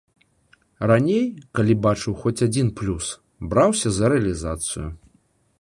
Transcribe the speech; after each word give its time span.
Раней, 0.91 1.21
калі 1.59 1.75
бачыў 1.85 2.17
хоць 2.25 2.35
адзін 2.47 2.73
плюс, 2.79 3.13
браўся 3.53 3.89
за 3.99 4.05
рэалізацыю. 4.15 4.87